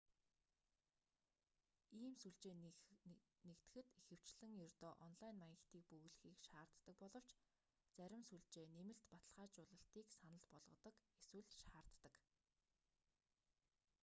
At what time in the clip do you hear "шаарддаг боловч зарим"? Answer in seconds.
6.47-8.23